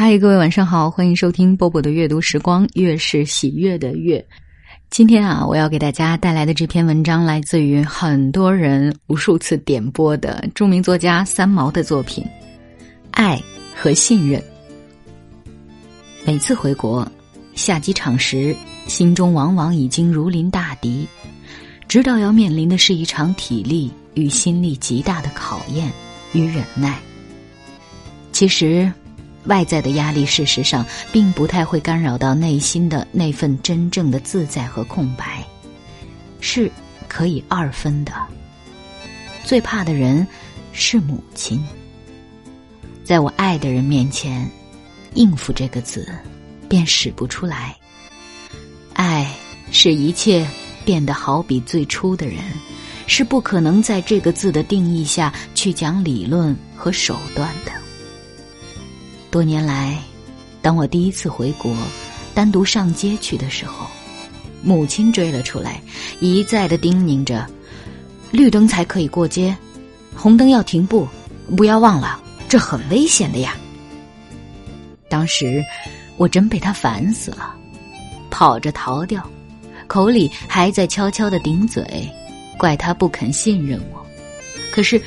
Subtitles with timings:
[0.00, 4.24] 嗨，各位晚上好，欢迎收听波波的阅读时光，越是喜悦的越。
[4.90, 12.22] 今天啊，我要给大家带来的这篇文章来自于很多人无数次点播的著名作家三毛的作品
[13.10, 13.42] 《爱
[13.74, 14.40] 和信任》。
[16.24, 17.04] 每次回国
[17.56, 18.54] 下机场时，
[18.86, 21.08] 心中往往已经如临大敌，
[21.88, 25.90] 知道要面临的是一场体力与心力极大的考验
[26.34, 27.00] 与忍耐。
[28.30, 28.88] 其实。
[29.48, 35.44] 外在的压力，事实上并不太会干扰到内心的那份真正的自在和空白，
[36.40, 36.70] 是
[37.08, 38.12] 可以二分的。
[39.44, 40.26] 最怕的人
[40.72, 41.66] 是母亲，
[43.02, 44.48] 在我爱的人面前，
[45.14, 46.06] 应付这个字
[46.68, 47.74] 便使不出来。
[48.92, 49.34] 爱
[49.70, 50.46] 使一切
[50.84, 52.38] 变得好比最初的人，
[53.06, 57.72] 是不可能在这个字的定义下去讲理论和手段的。
[59.30, 59.98] 多年来，
[60.62, 61.76] 当我第一次回国，
[62.34, 63.86] 单独上街去的时候，
[64.62, 65.80] 母亲追了出来，
[66.20, 67.46] 一再的叮咛着
[68.32, 69.54] ：“绿灯才可以过街，
[70.16, 71.06] 红灯要停步，
[71.56, 73.54] 不要忘了，这很危险的呀。”
[75.10, 75.62] 当时
[76.16, 77.54] 我真被他烦死了，
[78.30, 79.22] 跑着逃掉，
[79.86, 81.84] 口里还在悄悄的顶嘴，
[82.58, 84.04] 怪他不肯信任我。
[84.72, 85.00] 可是，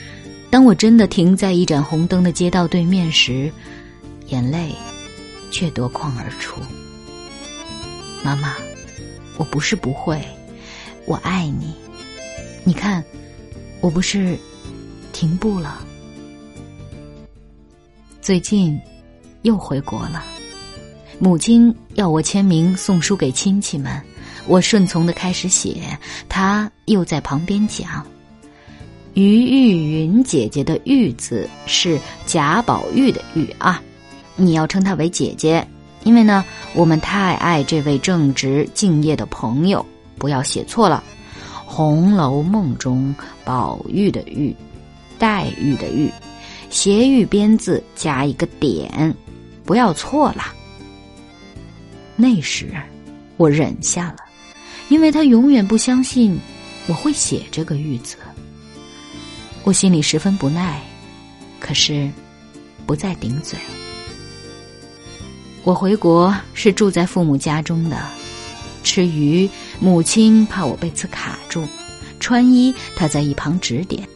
[0.51, 3.51] 当我真的停在一盏红灯的街道对面时，
[4.31, 4.73] 眼泪
[5.51, 6.61] 却夺眶而出。
[8.23, 8.55] 妈妈，
[9.37, 10.23] 我不是不会，
[11.05, 11.73] 我爱你。
[12.63, 13.03] 你看，
[13.81, 14.37] 我不是
[15.11, 15.85] 停步了。
[18.21, 18.79] 最近
[19.41, 20.23] 又回国了，
[21.19, 24.01] 母亲要我签名送书给亲戚们，
[24.47, 25.97] 我顺从的开始写，
[26.29, 28.05] 她又在旁边讲
[29.13, 33.83] ：“于玉云姐姐的‘玉’字是贾宝玉的‘玉’啊。”
[34.45, 35.65] 你要称她为姐姐，
[36.03, 39.85] 因为呢，我们太爱这位正直敬业的朋友。
[40.17, 41.03] 不要写错了，
[41.65, 44.55] 《红楼梦》中宝玉的玉，
[45.17, 46.11] 黛玉的玉，
[46.69, 49.15] 斜玉边字加一个点，
[49.65, 50.43] 不要错了。
[52.15, 52.71] 那时
[53.37, 54.17] 我忍下了，
[54.89, 56.39] 因为他永远不相信
[56.85, 58.15] 我会写这个玉字。
[59.63, 60.79] 我心里十分不耐，
[61.59, 62.07] 可是
[62.85, 63.57] 不再顶嘴。
[65.63, 67.95] 我回国是住在父母家中的，
[68.83, 69.47] 吃鱼，
[69.79, 71.61] 母亲怕我被刺卡住；
[72.19, 74.07] 穿衣，她在一旁指点。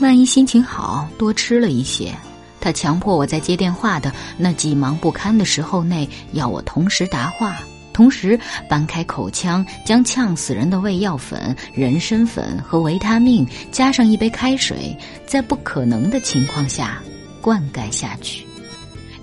[0.00, 2.12] 万一心情好，多吃了一些，
[2.60, 7.58] 她强迫我在接电话的那几忙不堪的时候内，要我同时答话，
[7.92, 8.36] 同时
[8.68, 17.00] 搬开口腔，将呛死人的胃药粉、人参粉和维他命，加上一杯开水，在不可能的情况下
[17.40, 18.44] 灌溉下去。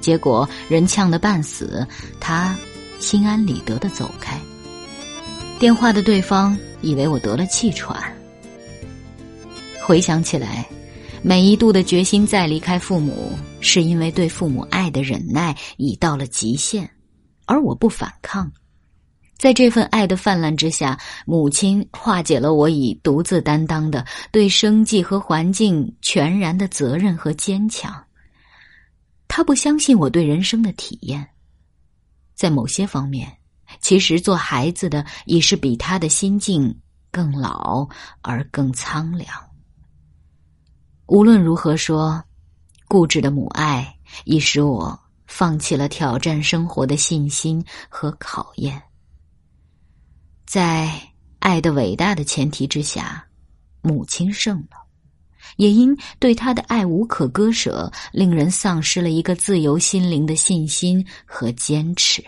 [0.08, 1.86] 结果人呛得半死，
[2.18, 2.58] 他
[2.98, 4.40] 心安理得的走开。
[5.60, 8.02] 电话的对方以为我得了气喘。
[9.84, 10.66] 回想起来，
[11.22, 16.90] 每一度的决心再离开父母，是因为对父母爱的忍耐已到了极限，
[17.46, 18.50] 而我不反抗。
[19.38, 27.94] 在这份爱的泛滥之下，母亲化解了我已独自担当的对生计和环境全然的责任和坚强。
[29.28, 31.28] 他不相信我对人生的体验，
[32.34, 33.38] 在某些方面，
[33.82, 36.76] 其实做孩子的已是比他的心境
[37.12, 37.88] 更老
[38.22, 39.30] 而更苍凉。
[41.08, 42.24] 无论如何说，
[42.88, 43.96] 固执的母爱
[44.26, 48.82] 已使我放弃了挑战生活的信心和考验。
[50.46, 50.90] 在
[51.40, 53.28] 爱的伟大的前提之下，
[53.82, 54.87] 母亲胜了。
[55.58, 62.24] 也因对他的爱无可割舍，令人丧失了一个自由心灵的信心和坚持。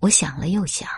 [0.00, 0.88] 我想了又想，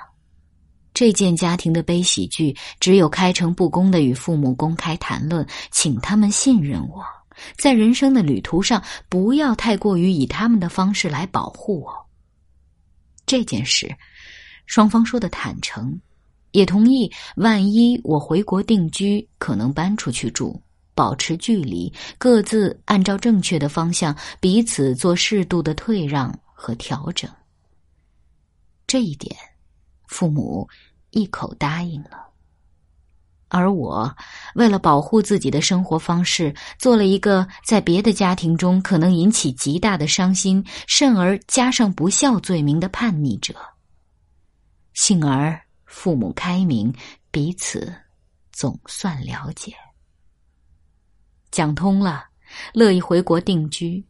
[0.94, 7.04] 这件家庭的悲喜剧，只有开诚布公的与父母公开谈论，请他们信任我，
[7.56, 11.92] 在人生的旅途上不要太过于以他们的方式来保护我。
[13.26, 13.94] 这件事，
[14.66, 16.00] 双方说的坦诚。
[16.56, 20.58] 也同意，万一我回国定居，可能搬出去住，
[20.94, 27.30] 保持距离，各自按照正确的方向，彼此做适度的退让和调整。
[28.86, 29.36] 这一点，
[30.06, 30.66] 父母
[31.10, 32.24] 一口答应了。
[33.48, 34.10] 而我，
[34.54, 43.54] 为了保护自己的生活方式，做了一个在别的家庭中可能引起极大的伤心，甚而加上不孝罪名的叛逆者。
[44.94, 45.65] 幸而。
[45.86, 46.92] 父母开明，
[47.30, 47.94] 彼此
[48.52, 49.72] 总算了解，
[51.50, 52.24] 讲通了，
[52.74, 54.04] 乐意回国定居。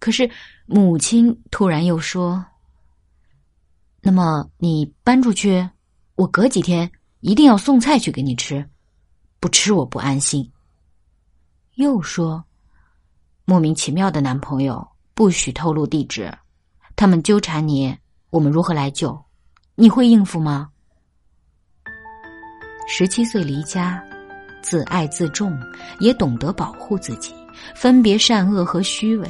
[0.00, 0.28] 可是
[0.66, 2.44] 母亲突然又说
[4.00, 5.68] ：“那么你搬出去，
[6.14, 6.90] 我隔几天
[7.20, 8.68] 一定要送菜去给你吃，
[9.38, 10.50] 不吃我不安心。”
[11.74, 12.44] 又说
[13.44, 16.32] ：“莫名其妙的男朋友不许透露地址，
[16.96, 17.96] 他们纠缠你，
[18.30, 19.24] 我们如何来救？
[19.74, 20.70] 你会应付吗？”
[22.90, 24.02] 十七岁离家，
[24.62, 25.56] 自爱自重，
[26.00, 27.34] 也懂得保护自己，
[27.74, 29.28] 分别善恶和虚伪。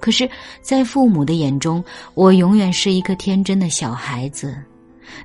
[0.00, 0.30] 可是，
[0.62, 1.84] 在父母的眼中，
[2.14, 4.56] 我永远是一个天真的小孩子，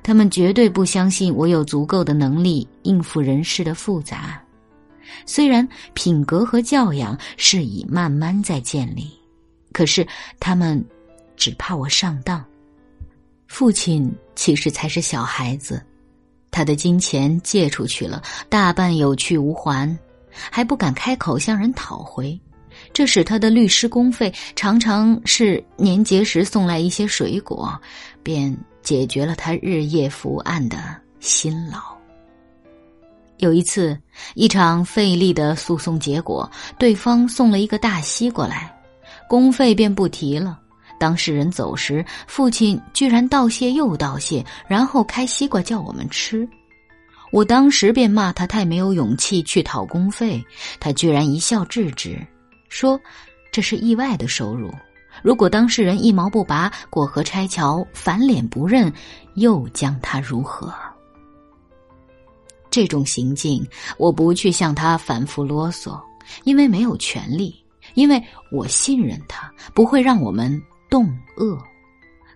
[0.02, 4.42] 他们绝对不相信我有足够的能力应付人世的复杂。
[5.24, 9.08] 虽然品格和教养是以慢慢在建立，
[9.72, 10.04] 可是
[10.40, 10.84] 他们
[11.36, 12.44] 只怕我上当。
[13.46, 15.80] 父亲其实才是小孩子。
[16.54, 19.98] 他的金钱借出去了，大半有去无还，
[20.30, 22.40] 还不敢开口向人讨回，
[22.92, 27.76] 这使他的律师公费常常是年节时送来一些水果，
[28.22, 31.78] 便解决了他日夜伏案的辛劳。
[33.38, 33.98] 有一次，
[34.36, 36.48] 一场费力的诉讼结果，
[36.78, 38.72] 对方送了一个大西瓜来，
[39.28, 40.60] 公费便不提了。
[40.98, 46.48] 当事人走时，父亲居然道谢又道谢，然后开西瓜叫我们吃。
[47.32, 50.44] 我当时便骂他太没有勇气去讨公费，
[50.78, 52.16] 他居然一笑置之，
[52.68, 53.00] 说
[53.50, 54.72] 这是意外的收入。
[55.22, 58.92] 如果当事人一毛不拔，过河拆桥，反脸不认，
[59.34, 60.72] 又将他如何？
[62.70, 63.64] 这种行径，
[63.98, 66.00] 我不去向他反复啰嗦，
[66.44, 67.54] 因为没有权利，
[67.94, 68.20] 因为
[68.50, 70.60] 我信任他，不会让我们。
[70.94, 71.58] 冻饿，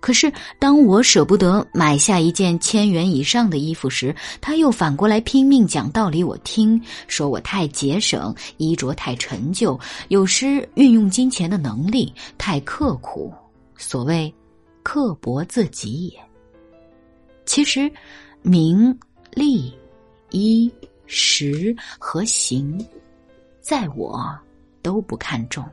[0.01, 9.79] 可是当我舍不得买下一件千元以上的衣服时，他又反过来拼命讲道理我听，说我太节省，衣着太陈旧，
[10.09, 13.33] 有失运用金钱的能力，太刻苦，
[13.77, 14.35] 所谓
[14.83, 16.19] 刻薄自己也。
[17.47, 17.89] 其实，
[18.43, 18.93] 名
[19.31, 19.73] 利、
[20.31, 20.69] 衣
[21.07, 22.77] 食和行，
[23.61, 24.29] 在我
[24.83, 25.65] 都不看重。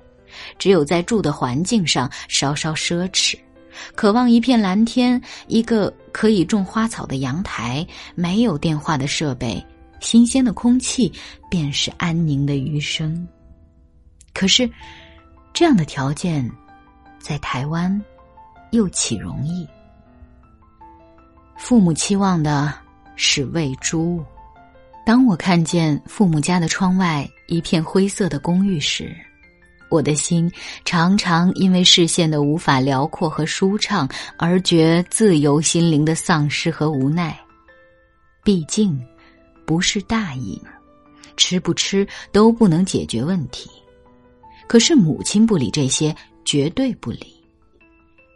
[0.57, 3.37] 只有在住的环境上稍稍奢侈，
[3.95, 7.85] 渴望一片蓝天，一个可以种花草的阳台，
[8.15, 9.63] 没有电话的设备，
[9.99, 11.11] 新鲜的空气，
[11.49, 13.27] 便是安宁的余生。
[14.33, 14.69] 可是，
[15.53, 16.49] 这样的条件，
[17.19, 18.01] 在台湾，
[18.71, 19.67] 又岂容易？
[21.57, 22.73] 父母期望的
[23.15, 24.23] 是喂猪。
[25.05, 29.15] 当我看见父母家的窗外一片灰色的公寓时，
[29.89, 30.51] 我的心
[30.83, 37.37] 常常因为视线的无法辽阔和舒畅而觉自由心灵的丧失和无奈。
[38.43, 38.99] 毕竟，
[39.65, 40.59] 不是大瘾，
[41.37, 43.69] 吃不吃都不能解决问题。
[44.67, 47.33] 可是母亲不理这些，绝对不理。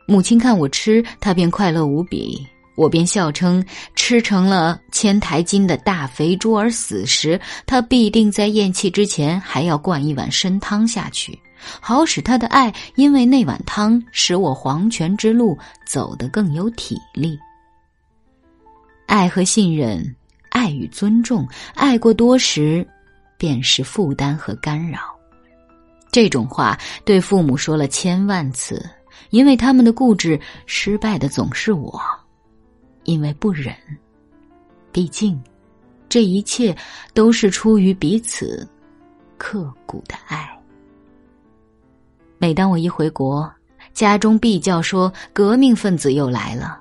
[0.07, 2.45] 母亲看我吃，她便快乐无比。
[2.79, 3.61] 我便笑称，
[3.93, 11.37] 吃成了千台斤的大肥猪而死时，他必定在咽气之前还要灌一碗参汤下去。
[11.81, 17.37] 好使他的爱，因为那碗汤使我黄泉之路走得更有体力。
[19.07, 20.15] 爱和信任，
[20.47, 22.87] 爱与尊重，爱过多时，
[23.37, 25.01] 便是负担和干扰。
[26.09, 28.89] 这种话对父母说了千万次，
[29.31, 32.01] 因为他们的固执，失败的总是我，
[33.09, 33.75] 因为不忍。
[34.91, 35.41] 毕竟，
[36.07, 36.75] 这一切
[37.11, 38.67] 都是出于彼此
[39.35, 40.47] 刻骨的爱。
[42.37, 43.51] 每当我一回国，
[43.95, 46.79] 家中必叫说革命分子又来了。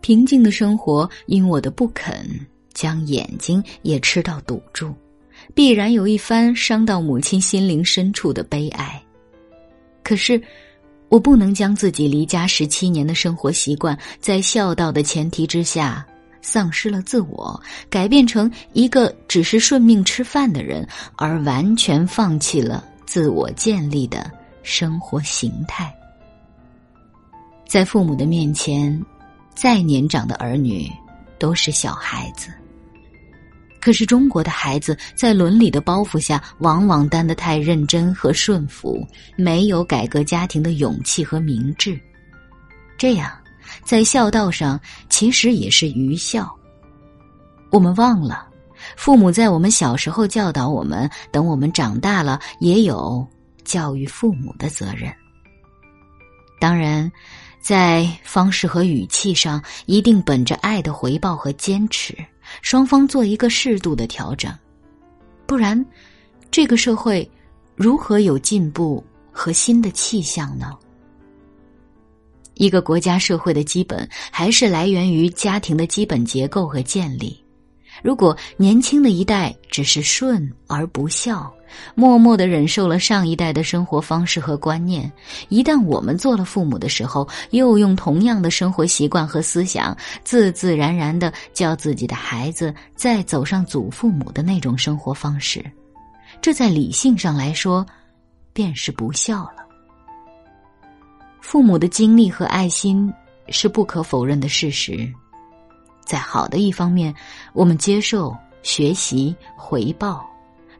[0.00, 2.26] 平静的生活因我的不肯，
[2.72, 4.94] 将眼睛也吃到堵住，
[5.54, 8.98] 必然有一番伤到母亲心灵深处的悲哀。
[10.02, 10.40] 可是，
[11.10, 16.06] 我不能将自己离家十七年的生活习惯，在孝道的前提之下，
[16.40, 24.30] 丧失了自我，改变成一个只是顺命吃饭的人，而完全放弃了自我建立的。
[24.62, 25.92] 生活形态，
[27.66, 29.02] 在父母的面前，
[29.54, 30.86] 再年长的儿女
[31.38, 32.52] 都是小孩子。
[33.80, 39.06] 可是中国的孩子在伦理的包袱下，往往担得太认真和顺服，
[39.36, 41.98] 没有改革家庭的勇气和明智。
[42.98, 43.32] 这样，
[43.82, 46.54] 在孝道上其实也是愚孝。
[47.70, 48.46] 我们忘了，
[48.96, 53.26] 父母在我们小时候教导我们，等我们长大了也有。
[53.62, 55.14] 教育父母的责任，
[56.58, 57.12] 当然，
[57.60, 62.16] 在方式和语气上一定本着爱的回报和坚持，
[62.62, 64.52] 双方做一个适度的调整，
[65.46, 65.84] 不然，
[66.50, 67.28] 这个社会
[67.74, 70.76] 如何有进步和新的气象呢？
[72.54, 77.42] 一个国家社会的基本还是来源于家庭的基本结构和建立。
[78.02, 81.52] 如果年轻的一代只是顺而不孝，
[81.94, 85.10] 默默的忍受了上一代的生活方式和观念，
[85.48, 95.64] 一旦我们做了父母的时候，又用同样的生活习惯和思想，自自然然的教自己的孩子再走上祖父母的那种生活方式，
[96.40, 97.86] 这在理性上来说，
[98.52, 99.64] 便是不孝了。
[101.40, 103.12] 父母的精力和爱心
[103.48, 105.08] 是不可否认的事实，
[106.04, 107.14] 在好的一方面，
[107.52, 110.20] 我们接受、学习、回报；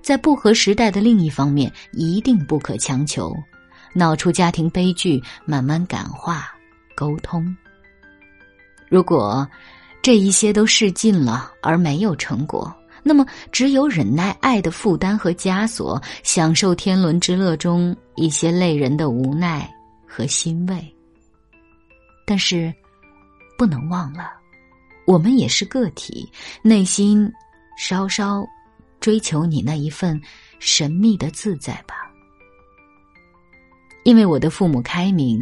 [0.03, 3.35] 在不合时代的另一方面，一定不可强求。
[3.95, 6.53] 闹出家庭悲剧，慢慢感化、
[6.95, 7.57] 沟通。
[8.89, 9.47] 如果
[10.03, 12.73] 这一些都试尽了而没有成果，
[13.03, 19.69] 那么只有忍耐爱的负担和枷锁，享受天伦之乐中一些累人的无奈。
[20.13, 20.93] 和欣慰，
[22.27, 22.75] 但是
[23.57, 24.33] 不能忘了，
[25.07, 26.29] 我们也是个体，
[26.65, 27.33] 内心
[27.83, 28.47] 稍稍
[29.01, 30.21] 追求你那一份
[30.59, 31.95] 神秘的自在吧。
[34.05, 35.41] 因为我的父母开明，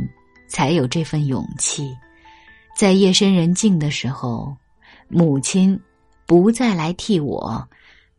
[0.49, 1.93] 才有这份勇气，
[2.77, 4.57] 在夜深人静的时候，
[5.09, 5.79] 母亲
[6.27, 7.69] 不再来替我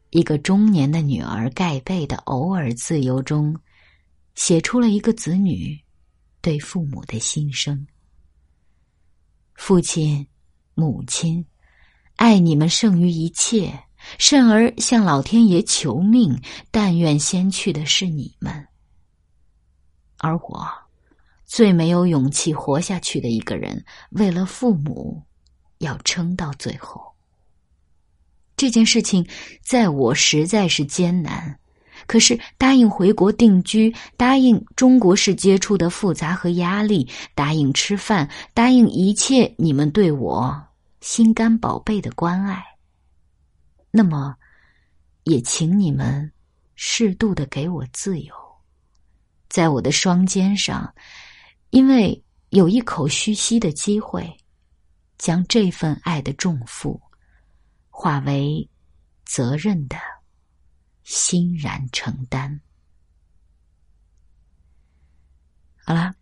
[0.10, 3.56] 一个中年的女儿盖被的偶尔自由中，
[4.36, 5.80] 写出了一个子女。
[6.42, 7.86] 对父母的心声，
[9.56, 10.26] 父亲、
[10.74, 11.46] 母亲，
[12.16, 13.78] 爱你们胜于一切，
[14.18, 16.40] 甚而向老天爷求命，
[16.72, 18.68] 但愿先去的是你们。
[20.18, 20.68] 而我，
[21.46, 25.22] 最没有勇气活下去的一个人，为了父母，
[25.78, 27.02] 要撑到最后。
[28.58, 29.26] 这件事情，
[29.64, 31.58] 在我实在是艰难。
[32.08, 40.62] 可是答应回国定居，答应中国式接触的复杂和压力，答应吃饭，答应一切你们对我
[41.02, 42.64] 心肝宝贝的关爱。
[43.92, 44.36] 那么，
[45.24, 46.32] 也请你们
[46.76, 48.34] 适度的给我自由，
[49.48, 50.94] 在我的双肩上，
[51.70, 54.38] 因为有一口虚息的机会，
[55.18, 57.02] 将这份爱的重负
[57.90, 58.70] 化为
[59.26, 59.98] 责任的。
[61.04, 62.62] 欣然承担。
[65.84, 66.14] 好了，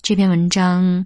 [0.00, 1.04] 这篇文章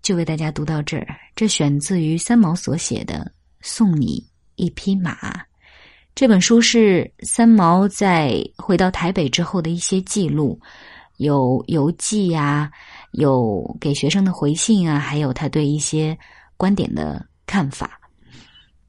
[0.00, 1.14] 就为大家读到这儿。
[1.36, 4.26] 这选自于三毛所写的《送你
[4.56, 5.14] 一匹马》
[6.14, 10.60] 这本书，是三毛在回到台北之后的一些记录，
[11.18, 12.70] 有游记呀，
[13.12, 16.16] 有给学生的回信啊，还有他对一些
[16.56, 18.00] 观点的看法。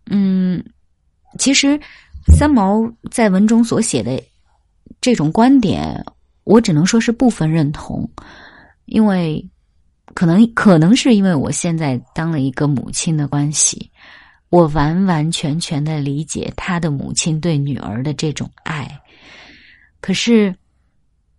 [0.10, 0.64] 嗯，
[1.38, 1.80] 其实。
[2.26, 4.18] 三毛在文中所写的
[5.02, 6.02] 这种观点，
[6.46, 8.10] 我只能说是部分认同，
[8.86, 9.46] 因为
[10.14, 13.92] 可能可能是因为我现在当了一个母亲的关系，
[14.54, 18.88] 我完完全全的理解他的母亲对女儿的这种爱。
[20.00, 20.56] 可是，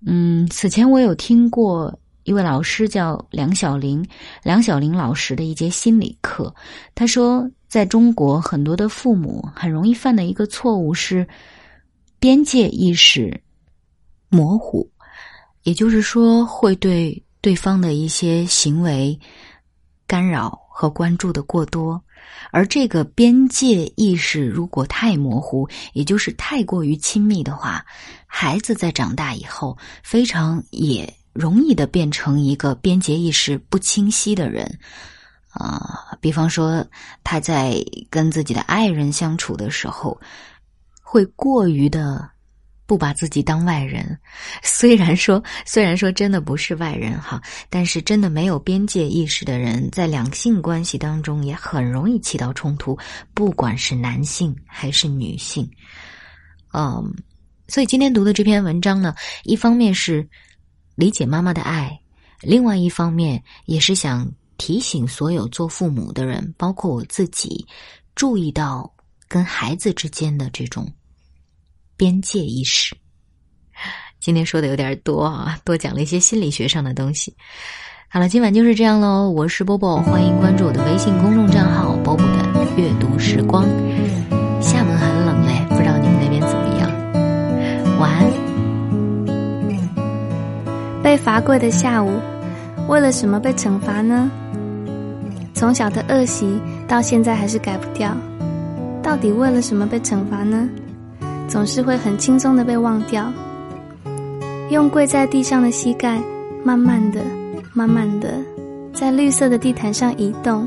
[0.05, 4.05] 嗯，此前我有听过一位老师叫梁小玲，
[4.43, 6.53] 梁小玲老师的一节心理课，
[6.93, 7.49] 他说。
[7.67, 11.27] 在中国，很多的父母很容易犯的一个错误是
[12.21, 13.43] 边界意识
[14.29, 14.89] 模糊，
[15.65, 19.19] 也就是说，会对对方的一些行为
[20.07, 22.01] 干扰和关注的过多。
[22.51, 27.85] 而这个边界意识如果太模糊，也就是太过于亲密的话，
[28.27, 34.79] 孩子在长大以后，非常也容易的变成一个边界意识不清晰的人。
[35.51, 36.85] 啊，比方说
[37.23, 37.77] 他在
[38.11, 40.21] 跟自己的爱人相处的时候，
[41.01, 42.29] 会过于的
[42.87, 44.19] 不把自己当外人。
[44.63, 52.99] 虽然说，虽然说真的不是外人哈，但是真的没有边界意识的人，在两性关系当中也很容易起到冲突，
[53.33, 55.69] 不管是男性还是女性。
[56.73, 57.15] 嗯，
[57.69, 59.15] 所以今天读的这篇文章呢，
[59.45, 60.29] 一方面是
[60.95, 61.99] 理解妈妈的爱，
[62.41, 64.31] 另外一方面也是想。
[64.57, 67.67] 提醒所有做父母的人，包括我自己，
[68.15, 68.89] 注意到
[69.27, 70.91] 跟孩子之间的这种
[72.05, 72.95] 边界意识。
[74.21, 77.35] 今天说的有点多啊，多讲了一些心理学上的东西。
[78.11, 79.31] 好了，今晚就是这样喽。
[79.31, 83.65] 我是波波，欢迎关注我的微信公众账号“波波的阅读时光”。
[84.61, 86.91] 厦门很冷嘞，不知道你们那边怎么样？
[87.99, 88.31] 晚安。
[91.03, 92.21] 被罚跪的下午，
[92.87, 94.31] 为了什么被惩罚呢？
[95.55, 98.15] 从小的恶习到现在还是改不掉，
[99.03, 100.69] 到底为了什么被惩罚呢？
[101.55, 103.33] 总是会很轻松的被忘掉。
[104.71, 106.21] 用跪在地上的膝盖，
[106.65, 107.21] 慢慢的、
[107.73, 108.35] 慢慢的，
[108.93, 110.67] 在绿色的地毯上移动。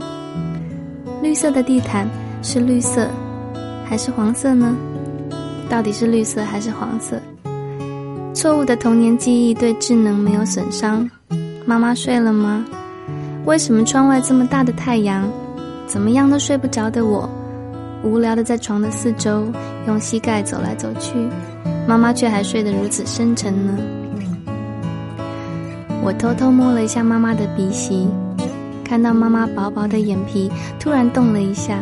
[1.22, 2.08] 绿色的地毯
[2.42, 3.10] 是绿色，
[3.84, 4.74] 还是黄色呢？
[5.68, 7.20] 到底是绿色还是黄色？
[8.34, 11.06] 错误的童年记忆对智能没有损伤。
[11.66, 12.64] 妈妈睡了吗？
[13.44, 15.30] 为什么窗外这么大的太阳，
[15.86, 17.30] 怎么样都睡不着的我，
[18.08, 19.46] 无聊的在床的四周
[19.86, 21.14] 用膝盖走来走去，
[21.88, 23.78] 妈妈却还睡得如此深沉呢？
[26.04, 28.08] 我偷偷摸了一下妈妈的鼻息，
[28.84, 30.50] 看到妈妈薄薄的眼皮
[30.80, 31.78] 突然动了一下，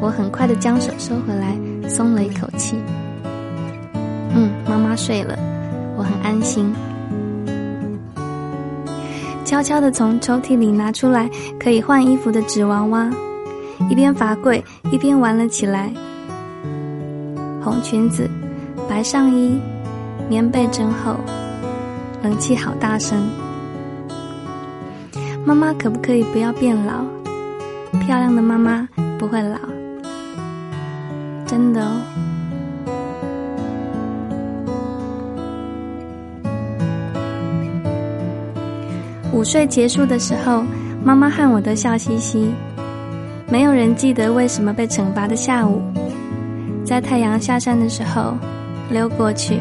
[0.00, 1.54] 我很快的将手收回来，
[1.86, 2.76] 松了一口气。
[4.34, 5.38] 嗯，妈妈睡了，
[5.96, 6.72] 我很安心。
[9.44, 13.10] 悄悄的从抽屉里拿出来可以换衣服的纸娃娃，
[13.88, 15.90] 一边罚跪一边玩了起来。
[17.62, 18.28] 红裙子，
[18.88, 19.60] 白上衣，
[20.28, 21.16] 棉被真厚，
[22.22, 23.18] 冷气好大声。
[25.44, 27.04] 妈妈可不可以不要变老？
[28.06, 29.58] 漂亮的妈妈不会老，
[31.46, 31.90] 真的哦。
[39.32, 40.62] 午睡结束的时候，
[41.04, 42.50] 妈妈和我都笑嘻嘻。
[43.50, 45.82] 没有人记得为什么被惩罚的下午，
[46.84, 48.34] 在太阳下山的时候
[48.90, 49.58] 溜过去。